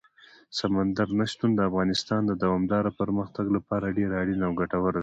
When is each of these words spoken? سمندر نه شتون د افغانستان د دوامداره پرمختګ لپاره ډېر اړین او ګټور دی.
سمندر 0.57 1.09
نه 1.19 1.25
شتون 1.31 1.51
د 1.55 1.59
افغانستان 1.69 2.21
د 2.25 2.31
دوامداره 2.43 2.91
پرمختګ 3.01 3.45
لپاره 3.55 3.95
ډېر 3.97 4.09
اړین 4.21 4.41
او 4.47 4.51
ګټور 4.61 4.93
دی. 4.95 4.99